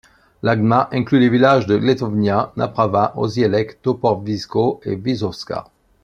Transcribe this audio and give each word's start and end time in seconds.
La 0.41 0.55
gmina 0.55 0.89
inclut 0.93 1.19
les 1.19 1.29
villages 1.29 1.67
de 1.67 1.77
Łętownia, 1.77 2.51
Naprawa, 2.57 3.13
Osielec, 3.17 3.79
Toporzysko 3.83 4.79
et 4.83 4.95
Wysoka. 4.95 5.67